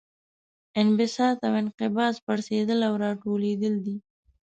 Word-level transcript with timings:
انبساط 0.81 1.37
او 1.47 1.53
انقباض 1.61 2.15
پړسیدل 2.25 2.79
او 2.87 2.93
راټولیدل 3.03 3.73
دي. 3.85 3.97